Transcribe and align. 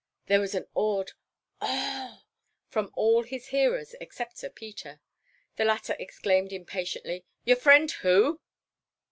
There 0.25 0.39
was 0.39 0.55
an 0.55 0.65
awed 0.73 1.11
"Oh 1.61 2.13
h!" 2.21 2.25
from 2.69 2.89
all 2.95 3.21
his 3.21 3.49
hearers 3.49 3.93
except 4.01 4.39
Sir 4.39 4.49
Peter. 4.49 4.99
The 5.57 5.65
latter 5.65 5.95
exclaimed 5.99 6.51
impatiently, 6.51 7.23
"Your 7.45 7.57
friend 7.57 7.91
who?" 7.91 8.41